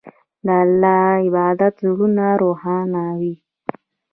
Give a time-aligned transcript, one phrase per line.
[0.45, 3.35] د الله عبادت زړونه روښانوي.